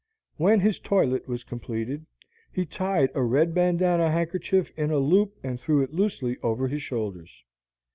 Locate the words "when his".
0.37-0.79